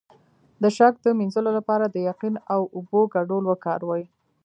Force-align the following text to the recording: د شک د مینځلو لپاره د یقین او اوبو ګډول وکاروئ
د 0.61 0.63
شک 0.77 0.93
د 1.01 1.07
مینځلو 1.19 1.51
لپاره 1.57 1.85
د 1.89 1.95
یقین 2.09 2.35
او 2.53 2.61
اوبو 2.75 2.99
ګډول 3.15 3.43
وکاروئ 3.47 4.03